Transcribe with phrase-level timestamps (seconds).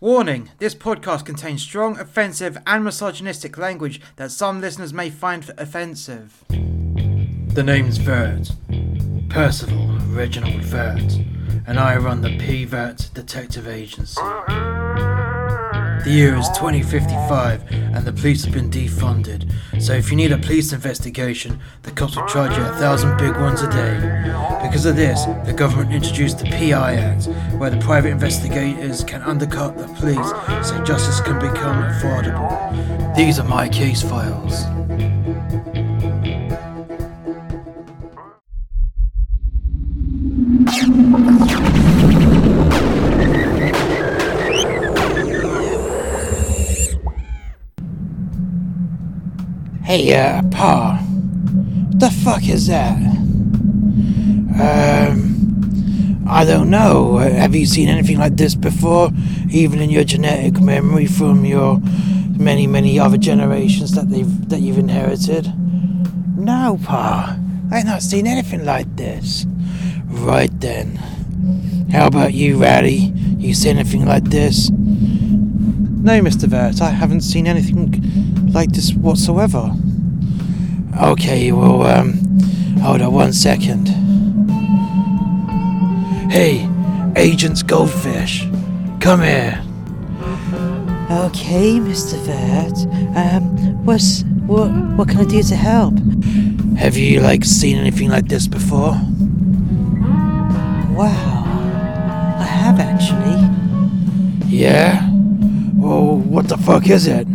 [0.00, 6.44] Warning this podcast contains strong, offensive, and misogynistic language that some listeners may find offensive.
[6.48, 8.50] The name's Vert.
[9.28, 11.12] Percival Reginald Vert,
[11.66, 14.20] and I run the P Vert Detective Agency.
[16.04, 19.43] The year is 2055, and the police have been defunded.
[19.84, 23.36] So if you need a police investigation, the cops will charge you a thousand big
[23.36, 24.00] ones a day.
[24.62, 27.26] Because of this, the government introduced the PI Act,
[27.58, 30.30] where the private investigators can undercut the police
[30.66, 33.14] so justice can become affordable.
[33.14, 34.64] These are my case files.
[49.94, 50.98] Hey, uh, Pa.
[50.98, 52.96] What the fuck is that?
[54.60, 57.18] Um, I don't know.
[57.18, 59.12] Have you seen anything like this before?
[59.50, 61.78] Even in your genetic memory from your
[62.36, 65.56] many, many other generations that they've that you've inherited?
[66.36, 67.38] No, Pa.
[67.70, 69.46] I've not seen anything like this.
[70.06, 70.96] Right then.
[71.92, 73.12] How about you, Ratty?
[73.38, 74.70] You seen anything like this?
[76.04, 76.48] No, Mr.
[76.48, 79.74] Vert, I haven't seen anything like this whatsoever.
[81.02, 82.12] Okay, well, um,
[82.80, 83.88] hold on one second.
[86.30, 86.68] Hey,
[87.16, 88.46] Agents Goldfish,
[89.00, 89.60] come here.
[91.10, 92.16] Okay, Mr.
[92.24, 92.78] Vert.
[93.16, 94.68] Um, what's what?
[94.96, 95.98] What can I do to help?
[96.76, 98.92] Have you, like, seen anything like this before?
[100.94, 101.44] Wow,
[102.38, 103.40] I have actually.
[104.48, 105.08] Yeah?
[105.74, 107.26] Well, what the fuck is it?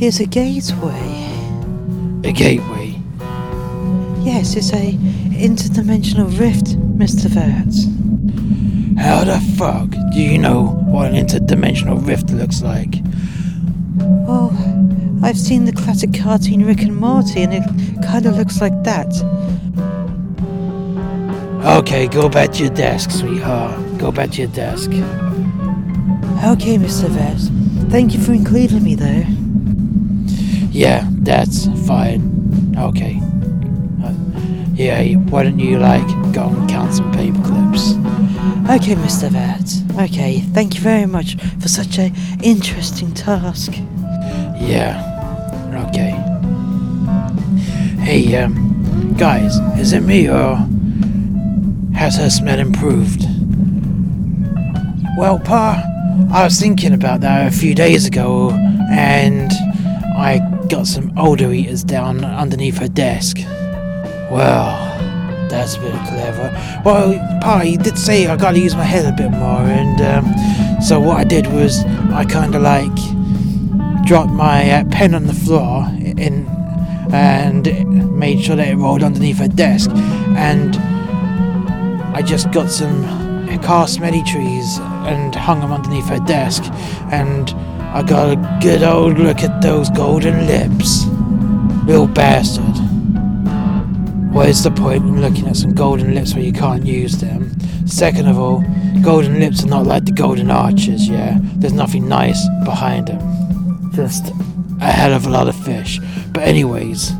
[0.00, 1.30] Here's a gateway.
[2.24, 2.98] A gateway.
[4.20, 7.26] Yes, it's a interdimensional rift, Mr.
[7.28, 7.74] Vert.
[8.98, 12.94] How the fuck do you know what an interdimensional rift looks like?
[14.26, 14.50] Oh,
[15.22, 17.64] I've seen the classic cartoon Rick and Morty, and it
[18.02, 19.12] kind of looks like that.
[21.78, 23.98] Okay, go back to your desk, sweetheart.
[23.98, 24.88] Go back to your desk.
[26.42, 27.06] Okay, Mr.
[27.10, 27.90] Vert.
[27.90, 29.39] Thank you for including me, though.
[30.80, 32.74] Yeah, that's fine.
[32.78, 33.20] Okay.
[34.02, 34.14] Uh,
[34.72, 37.90] yeah, why don't you, like, go and count some paper clips?
[38.70, 39.28] Okay, Mr.
[39.28, 40.00] Vert.
[40.00, 43.72] Okay, thank you very much for such an interesting task.
[44.56, 45.04] Yeah.
[45.90, 46.12] Okay.
[48.02, 50.56] Hey, um, guys, is it me or
[51.94, 53.26] has her smell improved?
[55.18, 55.84] Well, Pa,
[56.32, 58.52] I was thinking about that a few days ago,
[58.90, 59.52] and
[60.16, 63.38] I got some Odor-Eaters down underneath her desk.
[64.30, 64.78] Well,
[65.48, 66.82] that's a bit clever.
[66.84, 70.80] Well, Pa, you did say I gotta use my head a bit more, and um,
[70.80, 72.94] so what I did was I kind of like
[74.06, 76.46] dropped my uh, pen on the floor in
[77.12, 79.90] and made sure that it rolled underneath her desk
[80.36, 80.76] and
[82.14, 83.02] I just got some
[83.62, 86.62] car smelly trees and hung them underneath her desk
[87.10, 87.52] and
[87.92, 91.06] I got a good old look at those golden lips.
[91.86, 92.64] Little bastard.
[94.32, 97.58] Where's the point in looking at some golden lips where you can't use them?
[97.86, 98.64] Second of all,
[99.02, 101.38] golden lips are not like the golden arches, yeah?
[101.56, 103.40] There's nothing nice behind them
[103.92, 104.30] just
[104.80, 106.00] a hell of a lot of fish.
[106.32, 107.12] But anyways,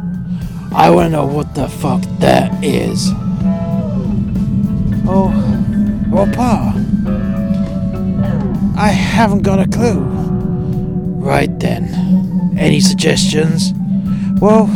[0.75, 3.11] I want to know what the fuck that is.
[5.07, 5.31] Oh,
[6.11, 6.75] well, Pa,
[8.77, 10.20] I haven't got a clue.
[11.21, 13.73] Right then, any suggestions?
[14.41, 14.67] Well,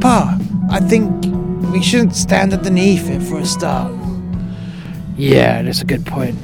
[0.00, 0.38] Pa,
[0.70, 1.24] I think
[1.72, 3.90] we shouldn't stand underneath it for a start.
[5.16, 6.36] Yeah, that's a good point.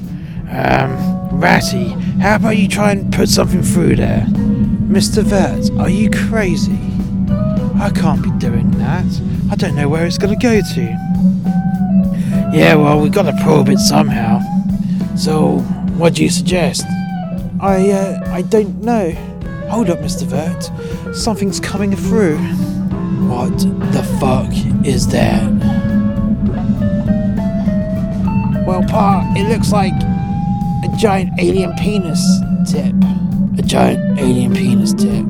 [0.51, 1.89] Um, Ratty,
[2.21, 4.25] how about you try and put something through there?
[4.89, 5.23] Mr.
[5.23, 6.79] Vert, are you crazy?
[7.79, 9.05] I can't be doing that.
[9.53, 10.81] I don't know where it's going to go to.
[12.57, 14.41] Yeah, well, we've gotta probe it somehow.
[15.17, 15.59] So,
[15.99, 16.87] what do you suggest?
[17.61, 19.11] I, uh, I don't know.
[19.69, 20.25] Hold up, Mr.
[20.25, 21.15] Vert.
[21.15, 22.39] Something's coming through.
[23.29, 23.59] What
[23.93, 24.51] the fuck
[24.87, 25.43] is that?
[28.65, 32.23] Well, Pa, it looks like a giant alien penis
[32.71, 32.95] tip.
[33.59, 35.27] A giant alien penis tip.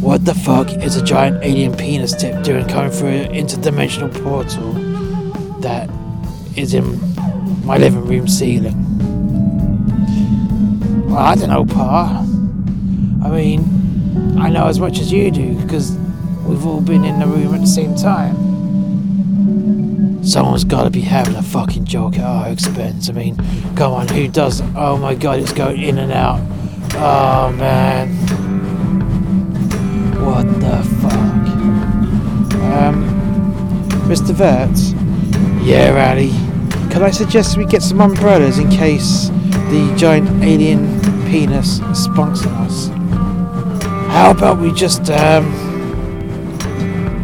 [0.00, 4.72] What the fuck is a giant alien penis tip doing coming through an interdimensional portal
[5.60, 5.90] that
[6.56, 6.98] is in
[7.66, 8.89] my living room ceiling?
[11.20, 12.20] I don't know, Pa.
[13.22, 15.92] I mean, I know as much as you do because
[16.46, 18.34] we've all been in the room at the same time.
[20.24, 23.10] Someone's got to be having a fucking joke at our expense.
[23.10, 23.36] I mean,
[23.76, 24.62] come on, who does?
[24.74, 26.40] Oh my god, it's going in and out.
[26.94, 28.08] Oh man.
[30.24, 31.12] What the fuck?
[32.72, 33.04] Um,
[34.08, 34.32] Mr.
[34.32, 34.70] Vert,
[35.62, 36.49] Yeah, Rowdy.
[36.90, 39.28] Can I suggest we get some umbrellas in case
[39.70, 41.00] the giant alien
[41.30, 42.88] penis spunks on us?
[44.08, 45.44] How about we just um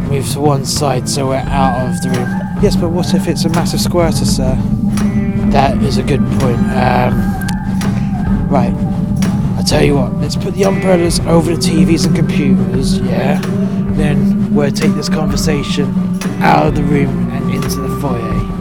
[0.09, 2.29] move to one side so we're out of the room?
[2.63, 4.55] Yes, but what if it's a massive squirter, sir?
[5.51, 6.61] That is a good point.
[6.73, 7.37] Um,
[8.49, 8.73] Right,
[9.59, 13.41] I tell you what, let's put the umbrellas over the TVs and computers, yeah?
[13.97, 15.87] Then we'll take this conversation
[16.41, 18.56] out of the room and into the foyer.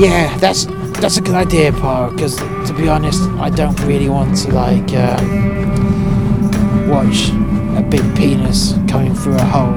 [0.00, 0.64] Yeah, that's
[1.02, 4.94] that's a good idea, Pa, because to be honest, I don't really want to like
[4.94, 7.28] um, watch
[7.76, 9.74] a big penis coming through a hole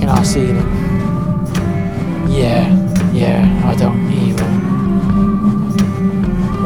[0.00, 0.68] in our ceiling.
[2.30, 2.70] Yeah,
[3.12, 4.46] yeah, I don't either.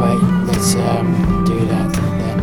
[0.02, 2.38] Wait, let's um, do that then.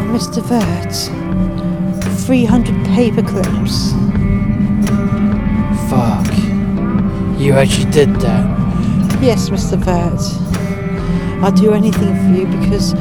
[0.00, 0.42] Oh, Mr.
[0.42, 0.94] Vert,
[2.26, 3.92] 300 paper clips.
[5.88, 6.43] Fuck.
[7.38, 8.44] You actually did that.
[9.20, 9.76] Yes, Mr.
[9.76, 10.20] Vert.
[11.42, 12.92] I'll do anything for you because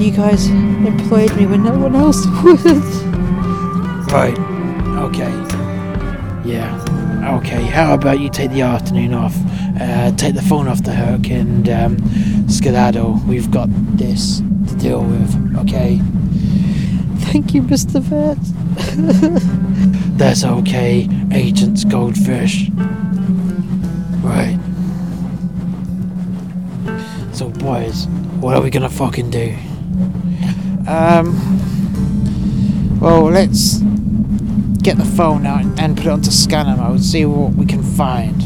[0.00, 2.60] you guys employed me when no one else would.
[4.12, 4.38] Right.
[4.98, 5.32] Okay.
[6.44, 7.36] Yeah.
[7.38, 7.64] Okay.
[7.64, 9.34] How about you take the afternoon off?
[9.80, 13.20] Uh, take the phone off the hook and um, skedaddle.
[13.26, 15.56] We've got this to deal with.
[15.58, 16.00] Okay.
[17.30, 18.00] Thank you, Mr.
[18.00, 18.38] Vert.
[20.18, 22.70] That's okay, Agents Goldfish.
[24.26, 24.58] Right.
[27.32, 28.06] So, boys,
[28.40, 29.56] what are we gonna fucking do?
[30.88, 31.38] Um.
[33.00, 33.78] Well, let's
[34.82, 37.02] get the phone out and put it onto scanner mode.
[37.02, 38.36] See what we can find.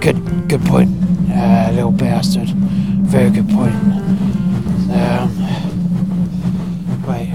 [0.00, 0.90] Good, good point,
[1.30, 2.48] uh, little bastard.
[2.48, 3.74] Very good point.
[4.94, 5.28] Um,
[7.06, 7.34] wait.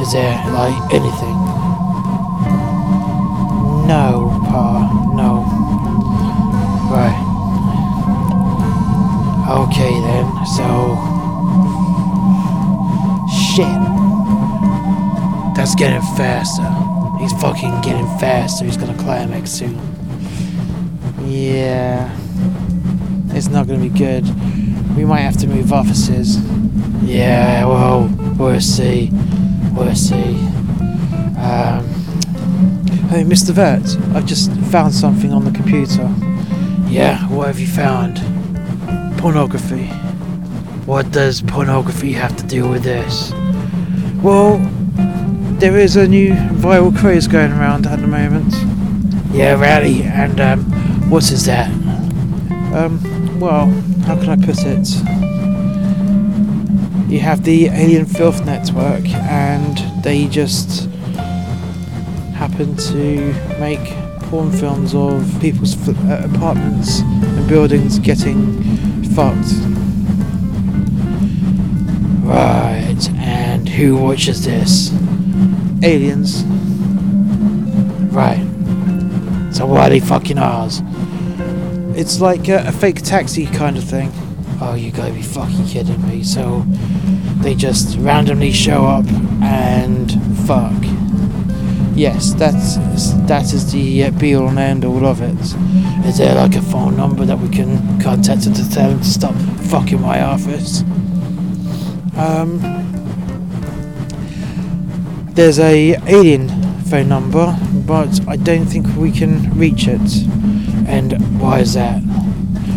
[0.00, 1.41] Is there like anything?
[4.52, 5.44] No, No.
[6.92, 7.18] Right.
[9.48, 10.26] Okay then.
[10.56, 10.98] So
[13.32, 13.66] Shit.
[15.56, 16.68] that's getting faster.
[17.18, 18.64] He's fucking getting faster.
[18.66, 19.78] He's gonna climax soon.
[21.24, 22.10] Yeah.
[23.30, 24.24] It's not gonna be good.
[24.96, 26.38] We might have to move offices.
[27.02, 27.64] Yeah.
[27.64, 28.08] Well,
[28.38, 29.10] we'll see.
[29.72, 30.36] We'll see.
[31.38, 32.01] Um.
[33.12, 33.50] Hey, Mr.
[33.50, 36.10] Vert, I've just found something on the computer.
[36.88, 37.28] Yeah.
[37.28, 38.16] What have you found?
[39.18, 39.84] Pornography.
[40.86, 43.30] What does pornography have to do with this?
[44.22, 44.56] Well,
[45.58, 48.54] there is a new viral craze going around at the moment.
[49.30, 50.04] Yeah, really.
[50.04, 50.64] and um,
[51.10, 51.68] what is that?
[52.72, 53.66] Um, well,
[54.06, 54.88] how can I put it?
[57.12, 60.88] You have the Alien Filth Network, and they just
[62.48, 63.78] happen to make
[64.22, 68.60] porn films of people's uh, apartments and buildings getting
[69.14, 69.52] fucked.
[72.24, 74.92] Right, and who watches this?
[75.84, 76.42] Aliens.
[78.12, 78.44] Right.
[79.52, 80.82] So why are they fucking ours?
[81.94, 84.10] It's like a, a fake taxi kind of thing.
[84.60, 86.24] Oh, you gotta be fucking kidding me.
[86.24, 86.64] So
[87.40, 89.06] they just randomly show up
[89.42, 90.10] and
[90.44, 91.01] fuck.
[92.02, 92.78] Yes, that's
[93.28, 95.38] that is the uh, be all and end all of it.
[96.04, 99.04] Is there like a phone number that we can contact them to tell them to
[99.04, 99.36] stop
[99.70, 100.80] fucking my office?
[102.16, 102.58] Um,
[105.34, 106.48] there's a alien
[106.86, 107.56] phone number,
[107.86, 110.26] but I don't think we can reach it.
[110.88, 112.02] And why is that?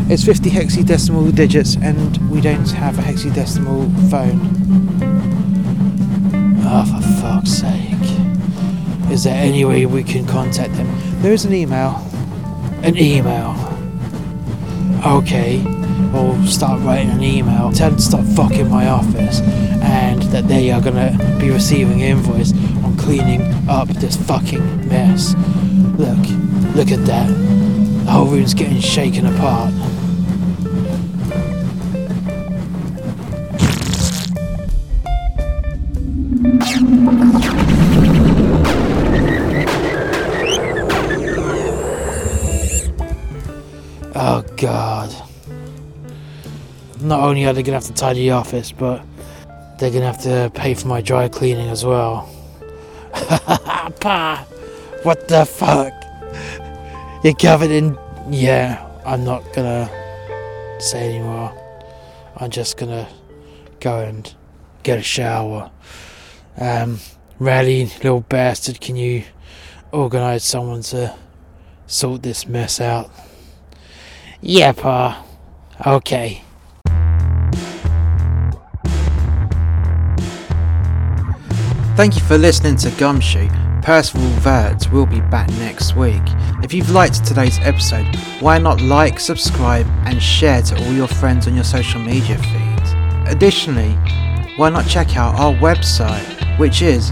[0.07, 4.39] It's 50 hexadecimal digits, and we don't have a hexadecimal phone.
[6.63, 8.34] Oh, for fuck's sake.
[9.11, 10.87] Is there any way we can contact them?
[11.21, 11.95] There is an email.
[12.83, 13.55] An email.
[15.05, 15.63] Okay,
[16.11, 17.71] we'll start writing an email.
[17.71, 19.39] Tell them to stop fucking my office
[19.81, 22.51] and that they are gonna be receiving an invoice
[22.83, 25.35] on cleaning up this fucking mess.
[25.97, 26.17] Look,
[26.75, 27.27] look at that.
[28.05, 29.73] The whole room's getting shaken apart.
[44.17, 45.13] Oh god.
[47.01, 49.03] Not only are they gonna have to tidy the office, but
[49.77, 52.29] they're gonna have to pay for my dry cleaning as well.
[53.99, 54.45] pa!
[55.03, 55.93] What the fuck?
[57.25, 57.97] You're covered in.
[58.29, 59.89] Yeah, I'm not gonna
[60.79, 61.53] say anymore.
[62.37, 63.09] I'm just gonna
[63.81, 64.33] go and
[64.83, 65.69] get a shower.
[66.57, 66.99] Um,
[67.37, 69.25] Rally, little bastard, can you
[69.91, 71.13] organize someone to
[71.85, 73.11] sort this mess out?
[74.47, 75.25] Yeah, Pa.
[75.87, 76.43] Okay.
[81.95, 83.49] Thank you for listening to Gumshoe.
[83.81, 86.21] Percival Vert will be back next week.
[86.61, 88.05] If you've liked today's episode,
[88.39, 92.93] why not like, subscribe, and share to all your friends on your social media feeds?
[93.25, 93.93] Additionally,
[94.57, 97.11] why not check out our website, which is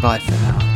[0.00, 0.69] Bye for now.